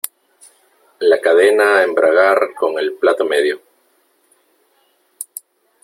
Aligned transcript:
La 0.99 1.19
cadena 1.21 1.83
embragar 1.83 2.55
con 2.55 2.79
el 2.79 2.93
plato 2.93 3.23
medio. 3.23 3.61